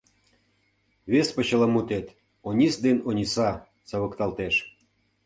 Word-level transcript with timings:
Вес 1.11 1.27
почеламутет, 1.35 2.07
«Онис 2.49 2.75
ден 2.85 2.97
Ониса», 3.09 3.49
савыкталтеш. 3.89 4.55